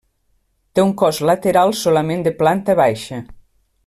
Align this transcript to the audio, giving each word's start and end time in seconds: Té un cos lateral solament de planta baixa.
Té 0.77 0.85
un 0.85 0.93
cos 1.01 1.19
lateral 1.31 1.75
solament 1.83 2.27
de 2.29 2.33
planta 2.43 2.77
baixa. 2.81 3.21